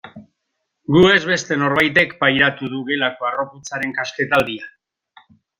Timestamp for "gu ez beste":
0.95-1.57